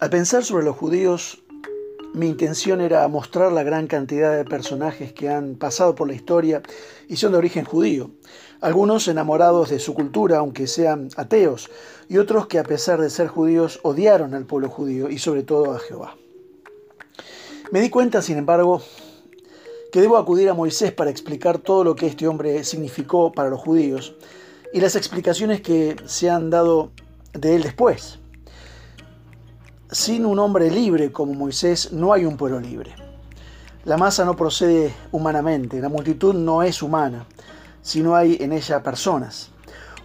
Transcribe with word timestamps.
Al 0.00 0.08
pensar 0.08 0.42
sobre 0.46 0.64
los 0.64 0.76
judíos, 0.76 1.42
mi 2.14 2.26
intención 2.26 2.80
era 2.80 3.06
mostrar 3.08 3.52
la 3.52 3.62
gran 3.62 3.86
cantidad 3.86 4.34
de 4.34 4.46
personajes 4.46 5.12
que 5.12 5.28
han 5.28 5.56
pasado 5.56 5.94
por 5.94 6.08
la 6.08 6.14
historia 6.14 6.62
y 7.06 7.16
son 7.16 7.32
de 7.32 7.38
origen 7.38 7.66
judío. 7.66 8.10
Algunos 8.62 9.08
enamorados 9.08 9.68
de 9.68 9.78
su 9.78 9.92
cultura, 9.92 10.38
aunque 10.38 10.66
sean 10.68 11.10
ateos, 11.16 11.68
y 12.08 12.16
otros 12.16 12.46
que 12.46 12.58
a 12.58 12.62
pesar 12.62 12.98
de 12.98 13.10
ser 13.10 13.28
judíos 13.28 13.78
odiaron 13.82 14.32
al 14.32 14.46
pueblo 14.46 14.70
judío 14.70 15.10
y 15.10 15.18
sobre 15.18 15.42
todo 15.42 15.72
a 15.72 15.78
Jehová. 15.78 16.16
Me 17.70 17.82
di 17.82 17.90
cuenta, 17.90 18.22
sin 18.22 18.38
embargo, 18.38 18.80
que 19.92 20.00
debo 20.00 20.16
acudir 20.16 20.48
a 20.48 20.54
Moisés 20.54 20.92
para 20.92 21.10
explicar 21.10 21.58
todo 21.58 21.84
lo 21.84 21.94
que 21.94 22.06
este 22.06 22.26
hombre 22.26 22.64
significó 22.64 23.32
para 23.32 23.50
los 23.50 23.60
judíos 23.60 24.14
y 24.72 24.80
las 24.80 24.96
explicaciones 24.96 25.60
que 25.60 25.96
se 26.06 26.30
han 26.30 26.48
dado 26.48 26.90
de 27.34 27.56
él 27.56 27.62
después. 27.64 28.19
Sin 29.92 30.24
un 30.24 30.38
hombre 30.38 30.70
libre 30.70 31.10
como 31.10 31.34
Moisés 31.34 31.92
no 31.92 32.12
hay 32.12 32.24
un 32.24 32.36
pueblo 32.36 32.60
libre. 32.60 32.94
La 33.84 33.96
masa 33.96 34.24
no 34.24 34.36
procede 34.36 34.94
humanamente, 35.10 35.80
la 35.80 35.88
multitud 35.88 36.32
no 36.32 36.62
es 36.62 36.80
humana, 36.80 37.26
sino 37.82 38.14
hay 38.14 38.36
en 38.38 38.52
ella 38.52 38.84
personas. 38.84 39.50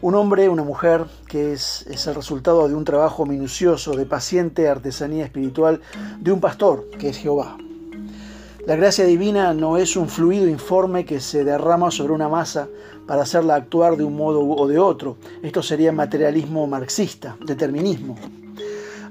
Un 0.01 0.15
hombre, 0.15 0.49
una 0.49 0.63
mujer, 0.63 1.05
que 1.27 1.53
es, 1.53 1.85
es, 1.87 2.07
el 2.07 2.15
resultado 2.15 2.67
de 2.67 2.73
un 2.73 2.83
trabajo 2.83 3.27
minucioso, 3.27 3.95
de 3.95 4.07
paciente 4.07 4.67
artesanía 4.67 5.23
espiritual 5.23 5.81
de 6.19 6.31
un 6.31 6.39
pastor, 6.39 6.89
que 6.97 7.09
es 7.09 7.17
Jehová. 7.17 7.55
La 8.65 8.75
gracia 8.75 9.05
divina 9.05 9.53
no 9.53 9.77
es 9.77 9.95
un 9.95 10.09
fluido 10.09 10.47
informe 10.47 11.05
que 11.05 11.19
se 11.19 11.43
derrama 11.43 11.91
sobre 11.91 12.13
una 12.13 12.27
masa 12.27 12.67
para 13.05 13.21
hacerla 13.21 13.53
actuar 13.53 13.97
de 13.97 14.03
un 14.03 14.15
modo 14.15 14.41
o 14.41 14.67
de 14.67 14.79
otro. 14.79 15.17
Esto 15.43 15.61
sería 15.61 15.91
materialismo 15.91 16.65
marxista, 16.65 17.37
determinismo. 17.45 18.15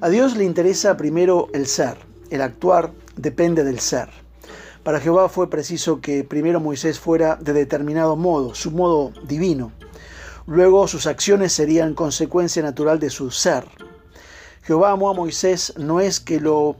A 0.04 0.10
Dios 0.10 0.36
le 0.36 0.44
interesa 0.44 0.98
primero 0.98 1.48
el 1.54 1.66
ser, 1.66 1.96
el 2.28 2.42
actuar 2.42 2.90
depende 3.16 3.64
del 3.64 3.80
ser. 3.80 4.10
Para 4.82 5.00
Jehová 5.00 5.30
fue 5.30 5.48
preciso 5.48 6.02
que 6.02 6.24
primero 6.24 6.60
Moisés 6.60 7.00
fuera 7.00 7.36
de 7.36 7.54
determinado 7.54 8.14
modo, 8.14 8.54
su 8.54 8.70
modo 8.70 9.14
divino. 9.26 9.72
Luego 10.46 10.88
sus 10.88 11.06
acciones 11.06 11.54
serían 11.54 11.94
consecuencia 11.94 12.62
natural 12.62 12.98
de 12.98 13.08
su 13.08 13.30
ser. 13.30 13.64
Jehová 14.64 14.90
amó 14.90 15.08
a 15.08 15.14
Moisés 15.14 15.72
no 15.78 16.00
es 16.00 16.20
que 16.20 16.38
lo 16.38 16.76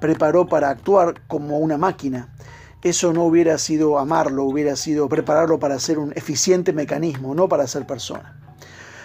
preparó 0.00 0.46
para 0.46 0.70
actuar 0.70 1.20
como 1.26 1.58
una 1.58 1.76
máquina. 1.76 2.34
Eso 2.82 3.12
no 3.12 3.24
hubiera 3.24 3.58
sido 3.58 3.98
amarlo, 3.98 4.44
hubiera 4.44 4.76
sido 4.76 5.10
prepararlo 5.10 5.58
para 5.58 5.78
ser 5.78 5.98
un 5.98 6.12
eficiente 6.16 6.72
mecanismo, 6.72 7.34
no 7.34 7.50
para 7.50 7.66
ser 7.66 7.86
persona. 7.86 8.40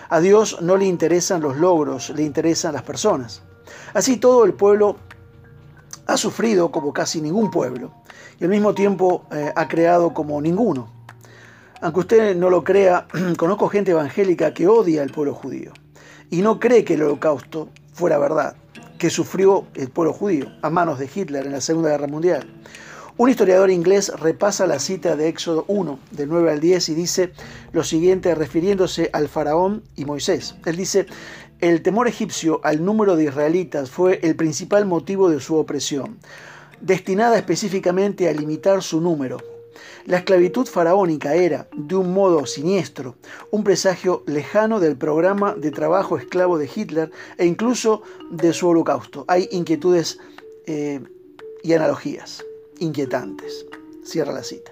A 0.08 0.22
Dios 0.22 0.62
no 0.62 0.78
le 0.78 0.86
interesan 0.86 1.42
los 1.42 1.58
logros, 1.58 2.12
le 2.12 2.24
interesan 2.24 2.72
las 2.72 2.84
personas. 2.84 3.44
Así 3.94 4.18
todo 4.18 4.46
el 4.46 4.54
pueblo 4.54 4.98
ha 6.06 6.18
sufrido 6.18 6.72
como 6.72 6.94
casi 6.94 7.22
ningún 7.22 7.52
pueblo 7.52 7.92
y 8.40 8.44
al 8.44 8.50
mismo 8.50 8.74
tiempo 8.74 9.26
eh, 9.32 9.52
ha 9.56 9.68
creado 9.68 10.14
como 10.14 10.42
ninguno. 10.42 10.90
Aunque 11.82 12.00
usted 12.00 12.36
no 12.36 12.50
lo 12.50 12.64
crea, 12.64 13.08
conozco 13.38 13.70
gente 13.70 13.92
evangélica 13.92 14.54
que 14.54 14.68
odia 14.68 15.02
al 15.02 15.10
pueblo 15.10 15.34
judío 15.34 15.74
y 16.30 16.42
no 16.42 16.60
cree 16.60 16.84
que 16.84 16.96
el 16.96 17.04
holocausto 17.04 17.70
fuera 17.94 18.18
verdad, 18.18 18.56
que 18.98 19.10
sufrió 19.10 19.66
el 19.76 19.90
pueblo 19.90 20.14
judío 20.14 20.48
a 20.62 20.70
manos 20.70 21.00
de 21.00 21.10
Hitler 21.14 21.46
en 21.46 21.52
la 21.54 21.62
Segunda 21.62 21.90
Guerra 21.90 22.08
Mundial. 22.08 22.48
Un 23.20 23.32
historiador 23.32 23.72
inglés 23.72 24.12
repasa 24.20 24.68
la 24.68 24.78
cita 24.78 25.16
de 25.16 25.28
Éxodo 25.28 25.66
1, 25.68 26.00
del 26.12 26.30
9 26.30 26.52
al 26.52 26.60
10, 26.60 26.90
y 26.90 26.94
dice 26.94 27.32
lo 27.72 27.84
siguiente 27.84 28.36
refiriéndose 28.36 29.10
al 29.12 29.28
faraón 29.28 29.82
y 29.96 30.06
Moisés. 30.06 30.56
Él 30.66 30.76
dice, 30.76 31.08
el 31.60 31.82
temor 31.82 32.08
egipcio 32.08 32.62
al 32.64 32.86
número 32.86 33.16
de 33.16 33.26
israelitas 33.26 33.90
fue 33.90 34.20
el 34.22 34.36
principal 34.36 34.86
motivo 34.86 35.30
de 35.30 35.40
su 35.40 35.56
opresión, 35.56 36.20
destinada 36.82 37.38
específicamente 37.38 38.30
a 38.30 38.34
limitar 38.34 38.84
su 38.84 39.02
número. 39.02 39.38
La 40.06 40.18
esclavitud 40.18 40.68
faraónica 40.68 41.36
era, 41.36 41.68
de 41.76 41.96
un 41.96 42.14
modo 42.14 42.46
siniestro, 42.46 43.16
un 43.52 43.64
presagio 43.64 44.24
lejano 44.26 44.80
del 44.80 44.98
programa 44.98 45.56
de 45.56 45.72
trabajo 45.72 46.18
esclavo 46.18 46.58
de 46.58 46.70
Hitler 46.74 47.12
e 47.38 47.46
incluso 47.46 48.04
de 48.30 48.54
su 48.54 48.70
holocausto. 48.70 49.26
Hay 49.28 49.50
inquietudes 49.52 50.20
eh, 50.66 51.02
y 51.64 51.74
analogías 51.74 52.46
inquietantes. 52.80 53.66
Cierra 54.04 54.32
la 54.32 54.44
cita. 54.44 54.72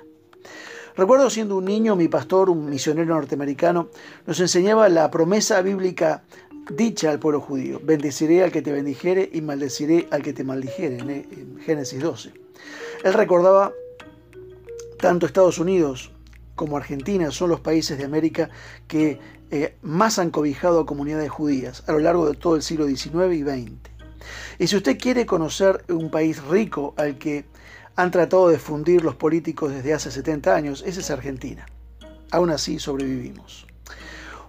Recuerdo 0.95 1.29
siendo 1.29 1.57
un 1.57 1.65
niño, 1.65 1.97
mi 1.97 2.07
pastor, 2.07 2.49
un 2.49 2.69
misionero 2.69 3.15
norteamericano, 3.15 3.89
nos 4.25 4.39
enseñaba 4.39 4.87
la 4.87 5.11
promesa 5.11 5.61
bíblica 5.61 6.23
dicha 6.71 7.11
al 7.11 7.19
pueblo 7.19 7.41
judío. 7.41 7.79
Bendeciré 7.83 8.43
al 8.43 8.51
que 8.51 8.61
te 8.61 8.71
bendijere 8.71 9.29
y 9.31 9.41
maldeciré 9.41 10.07
al 10.11 10.21
que 10.21 10.33
te 10.33 10.43
maldijere, 10.43 10.97
en 10.99 11.59
Génesis 11.59 12.01
12. 12.01 12.33
Él 13.03 13.13
recordaba 13.13 13.73
tanto 14.99 15.25
Estados 15.25 15.59
Unidos 15.59 16.11
como 16.55 16.77
Argentina 16.77 17.31
son 17.31 17.49
los 17.49 17.59
países 17.59 17.97
de 17.97 18.05
América 18.05 18.49
que 18.87 19.19
eh, 19.51 19.75
más 19.81 20.17
han 20.19 20.31
cobijado 20.31 20.79
a 20.79 20.85
comunidades 20.85 21.29
judías 21.29 21.83
a 21.87 21.91
lo 21.91 21.99
largo 21.99 22.29
de 22.29 22.35
todo 22.35 22.55
el 22.55 22.63
siglo 22.63 22.87
XIX 22.87 23.33
y 23.33 23.43
XX. 23.43 23.71
Y 24.57 24.67
si 24.67 24.77
usted 24.77 24.97
quiere 24.97 25.25
conocer 25.25 25.83
un 25.89 26.09
país 26.09 26.41
rico 26.43 26.93
al 26.97 27.17
que 27.17 27.45
han 27.95 28.11
tratado 28.11 28.49
de 28.49 28.57
fundir 28.57 29.03
los 29.03 29.15
políticos 29.15 29.71
desde 29.71 29.93
hace 29.93 30.11
70 30.11 30.55
años, 30.55 30.83
esa 30.85 30.99
es 30.99 31.11
Argentina. 31.11 31.65
Aún 32.31 32.49
así 32.49 32.79
sobrevivimos. 32.79 33.67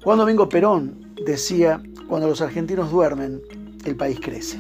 Juan 0.07 0.19
Domingo 0.19 0.49
Perón 0.49 1.17
decía, 1.27 1.83
cuando 2.07 2.29
los 2.29 2.41
argentinos 2.41 2.93
duermen, 2.93 3.43
el 3.85 3.97
país 3.97 4.21
crece. 4.23 4.57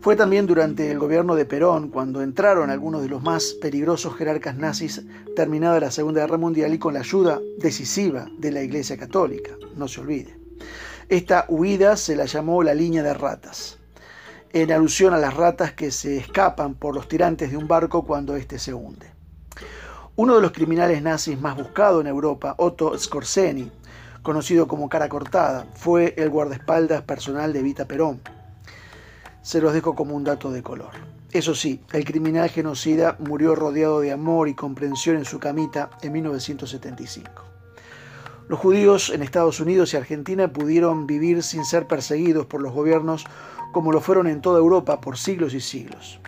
Fue 0.00 0.16
también 0.16 0.46
durante 0.46 0.90
el 0.90 0.98
gobierno 0.98 1.34
de 1.34 1.44
Perón 1.44 1.90
cuando 1.90 2.22
entraron 2.22 2.70
algunos 2.70 3.02
de 3.02 3.10
los 3.10 3.22
más 3.22 3.52
peligrosos 3.60 4.16
jerarcas 4.16 4.56
nazis 4.56 5.02
terminada 5.36 5.80
la 5.80 5.90
Segunda 5.90 6.22
Guerra 6.22 6.38
Mundial 6.38 6.72
y 6.72 6.78
con 6.78 6.94
la 6.94 7.00
ayuda 7.00 7.38
decisiva 7.58 8.26
de 8.38 8.52
la 8.52 8.62
Iglesia 8.62 8.96
Católica, 8.96 9.50
no 9.76 9.86
se 9.86 10.00
olvide. 10.00 10.34
Esta 11.10 11.44
huida 11.50 11.98
se 11.98 12.16
la 12.16 12.24
llamó 12.24 12.62
la 12.62 12.72
línea 12.72 13.02
de 13.02 13.12
ratas 13.12 13.76
en 14.54 14.72
alusión 14.72 15.12
a 15.12 15.18
las 15.18 15.34
ratas 15.34 15.74
que 15.74 15.90
se 15.90 16.16
escapan 16.16 16.72
por 16.72 16.94
los 16.94 17.06
tirantes 17.06 17.50
de 17.50 17.58
un 17.58 17.68
barco 17.68 18.06
cuando 18.06 18.34
éste 18.34 18.58
se 18.58 18.72
hunde. 18.72 19.10
Uno 20.18 20.36
de 20.36 20.40
los 20.40 20.52
criminales 20.52 21.02
nazis 21.02 21.38
más 21.38 21.54
buscado 21.54 22.00
en 22.00 22.06
Europa, 22.06 22.54
Otto 22.56 22.98
Skorzeny, 22.98 23.70
conocido 24.26 24.66
como 24.66 24.88
cara 24.88 25.08
cortada, 25.08 25.68
fue 25.76 26.12
el 26.16 26.30
guardaespaldas 26.30 27.02
personal 27.02 27.52
de 27.52 27.62
Vita 27.62 27.84
Perón. 27.84 28.20
Se 29.40 29.60
los 29.60 29.72
dejo 29.72 29.94
como 29.94 30.16
un 30.16 30.24
dato 30.24 30.50
de 30.50 30.64
color. 30.64 30.90
Eso 31.30 31.54
sí, 31.54 31.80
el 31.92 32.04
criminal 32.04 32.50
genocida 32.50 33.14
murió 33.20 33.54
rodeado 33.54 34.00
de 34.00 34.10
amor 34.10 34.48
y 34.48 34.54
comprensión 34.56 35.14
en 35.14 35.24
su 35.24 35.38
camita 35.38 35.90
en 36.02 36.10
1975. 36.10 37.30
Los 38.48 38.58
judíos 38.58 39.10
en 39.10 39.22
Estados 39.22 39.60
Unidos 39.60 39.94
y 39.94 39.96
Argentina 39.96 40.52
pudieron 40.52 41.06
vivir 41.06 41.44
sin 41.44 41.64
ser 41.64 41.86
perseguidos 41.86 42.46
por 42.46 42.60
los 42.60 42.72
gobiernos 42.72 43.26
como 43.72 43.92
lo 43.92 44.00
fueron 44.00 44.26
en 44.26 44.40
toda 44.40 44.58
Europa 44.58 45.00
por 45.00 45.18
siglos 45.18 45.54
y 45.54 45.60
siglos. 45.60 46.18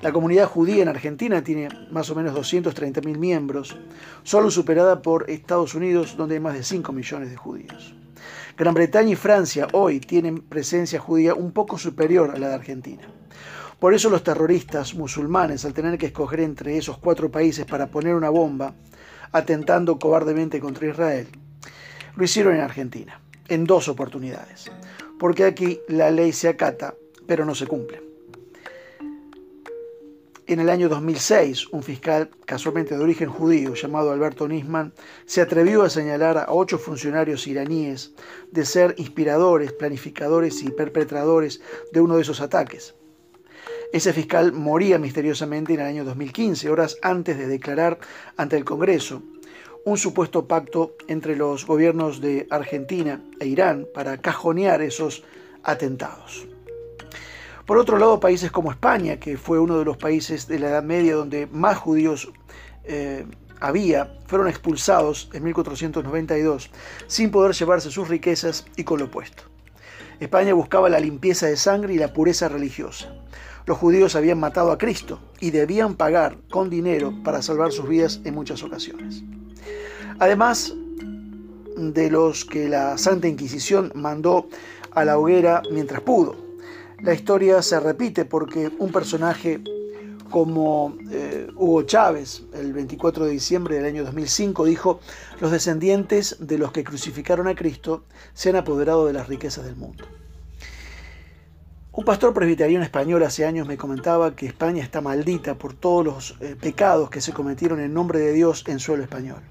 La 0.00 0.12
comunidad 0.12 0.46
judía 0.46 0.82
en 0.82 0.88
Argentina 0.88 1.42
tiene 1.42 1.68
más 1.90 2.08
o 2.10 2.14
menos 2.14 2.34
230.000 2.34 3.18
miembros, 3.18 3.76
solo 4.22 4.50
superada 4.50 5.02
por 5.02 5.28
Estados 5.28 5.74
Unidos, 5.74 6.16
donde 6.16 6.36
hay 6.36 6.40
más 6.40 6.54
de 6.54 6.62
5 6.62 6.92
millones 6.92 7.30
de 7.30 7.36
judíos. 7.36 7.94
Gran 8.56 8.74
Bretaña 8.74 9.10
y 9.10 9.16
Francia 9.16 9.68
hoy 9.72 10.00
tienen 10.00 10.40
presencia 10.40 11.00
judía 11.00 11.34
un 11.34 11.52
poco 11.52 11.78
superior 11.78 12.30
a 12.30 12.38
la 12.38 12.48
de 12.48 12.54
Argentina. 12.54 13.02
Por 13.78 13.94
eso 13.94 14.10
los 14.10 14.24
terroristas 14.24 14.94
musulmanes, 14.94 15.64
al 15.64 15.74
tener 15.74 15.98
que 15.98 16.06
escoger 16.06 16.40
entre 16.40 16.76
esos 16.76 16.98
cuatro 16.98 17.30
países 17.30 17.66
para 17.66 17.88
poner 17.88 18.14
una 18.14 18.30
bomba, 18.30 18.74
atentando 19.32 19.98
cobardemente 19.98 20.60
contra 20.60 20.88
Israel, 20.88 21.28
lo 22.16 22.24
hicieron 22.24 22.54
en 22.54 22.62
Argentina, 22.62 23.20
en 23.48 23.64
dos 23.64 23.88
oportunidades 23.88 24.70
porque 25.18 25.44
aquí 25.44 25.80
la 25.88 26.10
ley 26.10 26.32
se 26.32 26.48
acata, 26.48 26.94
pero 27.26 27.44
no 27.44 27.54
se 27.54 27.66
cumple. 27.66 28.07
En 30.48 30.60
el 30.60 30.70
año 30.70 30.88
2006, 30.88 31.66
un 31.72 31.82
fiscal 31.82 32.30
casualmente 32.46 32.96
de 32.96 33.04
origen 33.04 33.28
judío 33.28 33.74
llamado 33.74 34.12
Alberto 34.12 34.48
Nisman 34.48 34.94
se 35.26 35.42
atrevió 35.42 35.82
a 35.82 35.90
señalar 35.90 36.38
a 36.38 36.46
ocho 36.48 36.78
funcionarios 36.78 37.46
iraníes 37.46 38.14
de 38.50 38.64
ser 38.64 38.94
inspiradores, 38.96 39.74
planificadores 39.74 40.62
y 40.62 40.70
perpetradores 40.70 41.60
de 41.92 42.00
uno 42.00 42.16
de 42.16 42.22
esos 42.22 42.40
ataques. 42.40 42.94
Ese 43.92 44.14
fiscal 44.14 44.54
moría 44.54 44.98
misteriosamente 44.98 45.74
en 45.74 45.80
el 45.80 45.86
año 45.86 46.04
2015, 46.06 46.70
horas 46.70 46.96
antes 47.02 47.36
de 47.36 47.46
declarar 47.46 47.98
ante 48.38 48.56
el 48.56 48.64
Congreso 48.64 49.22
un 49.84 49.98
supuesto 49.98 50.48
pacto 50.48 50.94
entre 51.08 51.36
los 51.36 51.66
gobiernos 51.66 52.22
de 52.22 52.46
Argentina 52.48 53.22
e 53.38 53.48
Irán 53.48 53.86
para 53.92 54.16
cajonear 54.16 54.80
esos 54.80 55.24
atentados. 55.62 56.48
Por 57.68 57.76
otro 57.76 57.98
lado, 57.98 58.18
países 58.18 58.50
como 58.50 58.70
España, 58.70 59.18
que 59.18 59.36
fue 59.36 59.58
uno 59.60 59.78
de 59.78 59.84
los 59.84 59.98
países 59.98 60.48
de 60.48 60.58
la 60.58 60.68
Edad 60.70 60.82
Media 60.82 61.14
donde 61.14 61.46
más 61.48 61.76
judíos 61.76 62.32
eh, 62.84 63.26
había, 63.60 64.16
fueron 64.26 64.48
expulsados 64.48 65.28
en 65.34 65.44
1492 65.44 66.70
sin 67.08 67.30
poder 67.30 67.54
llevarse 67.54 67.90
sus 67.90 68.08
riquezas 68.08 68.64
y 68.76 68.84
con 68.84 69.00
lo 69.00 69.04
opuesto. 69.04 69.42
España 70.18 70.54
buscaba 70.54 70.88
la 70.88 70.98
limpieza 70.98 71.44
de 71.46 71.58
sangre 71.58 71.92
y 71.92 71.98
la 71.98 72.14
pureza 72.14 72.48
religiosa. 72.48 73.12
Los 73.66 73.76
judíos 73.76 74.16
habían 74.16 74.40
matado 74.40 74.72
a 74.72 74.78
Cristo 74.78 75.20
y 75.38 75.50
debían 75.50 75.94
pagar 75.94 76.38
con 76.48 76.70
dinero 76.70 77.12
para 77.22 77.42
salvar 77.42 77.70
sus 77.70 77.86
vidas 77.86 78.22
en 78.24 78.34
muchas 78.34 78.62
ocasiones. 78.62 79.22
Además 80.18 80.72
de 81.76 82.10
los 82.10 82.46
que 82.46 82.66
la 82.66 82.96
Santa 82.96 83.28
Inquisición 83.28 83.92
mandó 83.94 84.48
a 84.92 85.04
la 85.04 85.18
hoguera 85.18 85.60
mientras 85.70 86.00
pudo. 86.00 86.47
La 87.00 87.14
historia 87.14 87.62
se 87.62 87.78
repite 87.78 88.24
porque 88.24 88.70
un 88.78 88.90
personaje 88.90 89.60
como 90.30 90.96
eh, 91.10 91.48
Hugo 91.54 91.82
Chávez, 91.82 92.42
el 92.52 92.72
24 92.72 93.24
de 93.24 93.30
diciembre 93.30 93.76
del 93.76 93.84
año 93.84 94.04
2005, 94.04 94.64
dijo, 94.64 95.00
los 95.40 95.50
descendientes 95.50 96.36
de 96.40 96.58
los 96.58 96.72
que 96.72 96.84
crucificaron 96.84 97.46
a 97.46 97.54
Cristo 97.54 98.04
se 98.34 98.50
han 98.50 98.56
apoderado 98.56 99.06
de 99.06 99.12
las 99.12 99.28
riquezas 99.28 99.64
del 99.64 99.76
mundo. 99.76 100.04
Un 101.92 102.04
pastor 102.04 102.34
presbiteriano 102.34 102.84
español 102.84 103.22
hace 103.22 103.44
años 103.44 103.66
me 103.66 103.76
comentaba 103.76 104.36
que 104.36 104.46
España 104.46 104.82
está 104.82 105.00
maldita 105.00 105.56
por 105.56 105.74
todos 105.74 106.04
los 106.04 106.36
eh, 106.40 106.56
pecados 106.60 107.10
que 107.10 107.20
se 107.20 107.32
cometieron 107.32 107.80
en 107.80 107.94
nombre 107.94 108.18
de 108.18 108.32
Dios 108.32 108.64
en 108.66 108.80
suelo 108.80 109.02
español. 109.02 109.42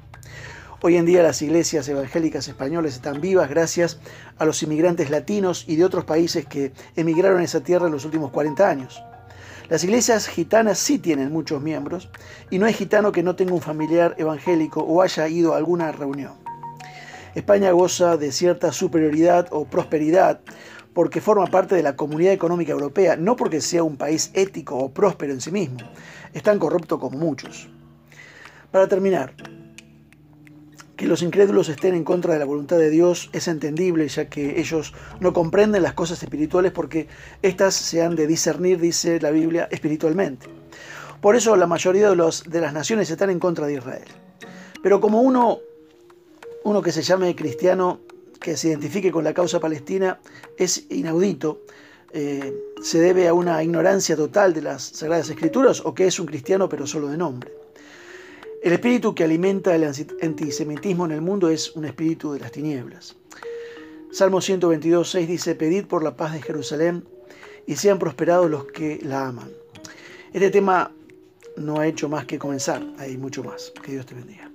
Hoy 0.79 0.95
en 0.95 1.07
día 1.07 1.23
las 1.23 1.41
iglesias 1.41 1.89
evangélicas 1.89 2.47
españolas 2.47 2.93
están 2.93 3.19
vivas 3.19 3.49
gracias 3.49 3.97
a 4.37 4.45
los 4.45 4.61
inmigrantes 4.61 5.09
latinos 5.09 5.65
y 5.67 5.75
de 5.75 5.83
otros 5.83 6.05
países 6.05 6.45
que 6.45 6.71
emigraron 6.95 7.41
a 7.41 7.43
esa 7.43 7.61
tierra 7.61 7.87
en 7.87 7.93
los 7.93 8.05
últimos 8.05 8.29
40 8.29 8.69
años. 8.69 9.01
Las 9.69 9.83
iglesias 9.83 10.27
gitanas 10.27 10.77
sí 10.77 10.99
tienen 10.99 11.31
muchos 11.31 11.63
miembros 11.63 12.11
y 12.51 12.59
no 12.59 12.67
hay 12.67 12.73
gitano 12.73 13.11
que 13.11 13.23
no 13.23 13.35
tenga 13.35 13.55
un 13.55 13.61
familiar 13.61 14.13
evangélico 14.19 14.81
o 14.81 15.01
haya 15.01 15.27
ido 15.27 15.55
a 15.55 15.57
alguna 15.57 15.91
reunión. 15.91 16.33
España 17.33 17.71
goza 17.71 18.15
de 18.15 18.31
cierta 18.31 18.71
superioridad 18.71 19.47
o 19.49 19.65
prosperidad 19.65 20.41
porque 20.93 21.21
forma 21.21 21.47
parte 21.47 21.73
de 21.73 21.81
la 21.81 21.95
comunidad 21.95 22.33
económica 22.33 22.73
europea, 22.73 23.15
no 23.15 23.35
porque 23.35 23.61
sea 23.61 23.81
un 23.81 23.97
país 23.97 24.29
ético 24.35 24.77
o 24.77 24.93
próspero 24.93 25.33
en 25.33 25.41
sí 25.41 25.51
mismo. 25.51 25.79
Es 26.35 26.43
tan 26.43 26.59
corrupto 26.59 26.99
como 26.99 27.17
muchos. 27.17 27.67
Para 28.71 28.87
terminar, 28.87 29.33
que 30.97 31.05
los 31.05 31.21
incrédulos 31.21 31.69
estén 31.69 31.93
en 31.93 32.03
contra 32.03 32.33
de 32.33 32.39
la 32.39 32.45
voluntad 32.45 32.77
de 32.77 32.89
Dios 32.89 33.29
es 33.31 33.47
entendible, 33.47 34.07
ya 34.07 34.25
que 34.27 34.59
ellos 34.59 34.93
no 35.19 35.31
comprenden 35.31 35.83
las 35.83 35.93
cosas 35.93 36.21
espirituales 36.23 36.71
porque 36.71 37.07
éstas 37.43 37.75
se 37.75 38.01
han 38.01 38.15
de 38.15 38.25
discernir, 38.25 38.79
dice 38.79 39.21
la 39.21 39.29
Biblia, 39.29 39.69
espiritualmente. 39.71 40.47
Por 41.21 41.35
eso 41.35 41.55
la 41.55 41.67
mayoría 41.67 42.09
de, 42.09 42.15
los, 42.15 42.43
de 42.45 42.61
las 42.61 42.73
naciones 42.73 43.09
están 43.11 43.29
en 43.29 43.39
contra 43.39 43.67
de 43.67 43.75
Israel. 43.75 44.07
Pero 44.81 44.99
como 44.99 45.21
uno, 45.21 45.59
uno 46.63 46.81
que 46.81 46.91
se 46.91 47.03
llame 47.03 47.35
cristiano, 47.35 47.99
que 48.39 48.57
se 48.57 48.69
identifique 48.69 49.11
con 49.11 49.23
la 49.23 49.35
causa 49.35 49.59
palestina, 49.59 50.19
es 50.57 50.85
inaudito, 50.89 51.61
eh, 52.11 52.53
se 52.81 52.99
debe 52.99 53.27
a 53.27 53.33
una 53.33 53.61
ignorancia 53.63 54.15
total 54.15 54.53
de 54.53 54.63
las 54.63 54.81
Sagradas 54.81 55.29
Escrituras 55.29 55.81
o 55.85 55.93
que 55.93 56.07
es 56.07 56.19
un 56.19 56.25
cristiano 56.25 56.67
pero 56.67 56.87
solo 56.87 57.07
de 57.07 57.17
nombre. 57.17 57.51
El 58.67 58.73
espíritu 58.73 59.15
que 59.15 59.23
alimenta 59.23 59.73
el 59.73 59.85
antisemitismo 59.85 61.05
en 61.05 61.13
el 61.13 61.21
mundo 61.21 61.47
es 61.47 61.73
un 61.77 61.85
espíritu 61.85 62.33
de 62.33 62.41
las 62.41 62.51
tinieblas. 62.51 63.15
Salmo 64.11 64.41
122, 64.41 65.09
6 65.09 65.25
dice, 65.25 65.55
Pedid 65.55 65.85
por 65.85 66.03
la 66.03 66.17
paz 66.17 66.33
de 66.33 66.41
Jerusalén 66.41 67.05
y 67.65 67.77
sean 67.77 67.97
prosperados 67.97 68.51
los 68.51 68.65
que 68.65 68.99
la 69.01 69.27
aman. 69.27 69.49
Este 70.33 70.49
tema 70.49 70.91
no 71.55 71.79
ha 71.79 71.87
hecho 71.87 72.09
más 72.09 72.25
que 72.25 72.37
comenzar, 72.37 72.85
hay 72.97 73.15
mucho 73.15 73.41
más. 73.41 73.71
Que 73.81 73.93
Dios 73.93 74.05
te 74.05 74.15
bendiga. 74.15 74.51